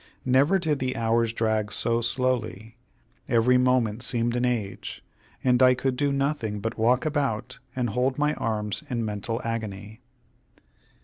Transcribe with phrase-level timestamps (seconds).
[0.25, 2.75] Never did the hours drag so slowly.
[3.29, 5.03] Every moment seemed an age,
[5.43, 10.01] and I could do nothing but walk about and hold my arms in mental agony.